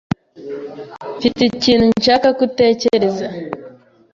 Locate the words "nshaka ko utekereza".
1.97-3.25